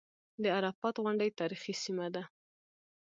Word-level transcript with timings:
د 0.43 0.43
عرفات 0.57 0.95
غونډۍ 1.03 1.29
تاریخي 1.39 1.73
سیمه 1.83 2.07
ده. 2.15 2.23